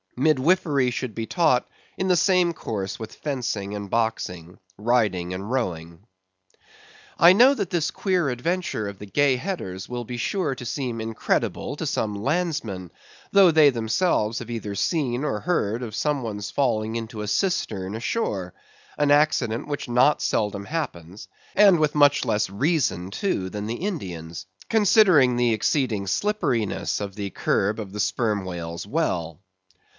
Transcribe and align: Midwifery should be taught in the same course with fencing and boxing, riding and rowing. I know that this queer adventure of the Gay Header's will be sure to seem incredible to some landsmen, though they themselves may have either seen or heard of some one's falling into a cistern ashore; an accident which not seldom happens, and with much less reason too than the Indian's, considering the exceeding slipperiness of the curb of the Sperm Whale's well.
Midwifery 0.17 0.91
should 0.91 1.15
be 1.15 1.25
taught 1.25 1.67
in 1.97 2.07
the 2.07 2.15
same 2.15 2.53
course 2.53 2.99
with 2.99 3.13
fencing 3.15 3.75
and 3.75 3.89
boxing, 3.89 4.59
riding 4.77 5.33
and 5.33 5.49
rowing. 5.49 6.05
I 7.19 7.33
know 7.33 7.53
that 7.53 7.69
this 7.69 7.91
queer 7.91 8.29
adventure 8.29 8.87
of 8.87 8.97
the 8.99 9.05
Gay 9.05 9.35
Header's 9.35 9.87
will 9.87 10.03
be 10.03 10.17
sure 10.17 10.53
to 10.55 10.65
seem 10.65 10.99
incredible 11.01 11.75
to 11.75 11.85
some 11.85 12.15
landsmen, 12.15 12.91
though 13.31 13.51
they 13.51 13.69
themselves 13.69 14.39
may 14.39 14.43
have 14.45 14.51
either 14.51 14.75
seen 14.75 15.23
or 15.23 15.39
heard 15.41 15.81
of 15.81 15.95
some 15.95 16.23
one's 16.23 16.51
falling 16.51 16.95
into 16.95 17.21
a 17.21 17.27
cistern 17.27 17.95
ashore; 17.95 18.53
an 18.97 19.11
accident 19.11 19.67
which 19.67 19.87
not 19.87 20.21
seldom 20.21 20.65
happens, 20.65 21.27
and 21.55 21.79
with 21.79 21.95
much 21.95 22.25
less 22.25 22.49
reason 22.49 23.11
too 23.11 23.49
than 23.49 23.65
the 23.65 23.75
Indian's, 23.75 24.45
considering 24.67 25.35
the 25.35 25.53
exceeding 25.53 26.05
slipperiness 26.05 26.99
of 26.99 27.15
the 27.15 27.29
curb 27.29 27.79
of 27.79 27.93
the 27.93 27.99
Sperm 27.99 28.45
Whale's 28.45 28.85
well. 28.85 29.39